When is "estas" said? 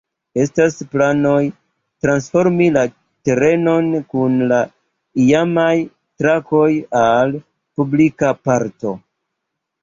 0.43-0.77